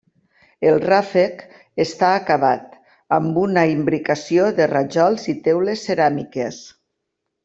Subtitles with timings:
[0.67, 1.41] El ràfec
[1.83, 2.73] està acabat
[3.17, 6.59] amb una imbricació de rajols i teules ceràmiques.